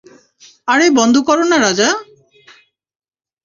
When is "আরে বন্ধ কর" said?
0.67-1.37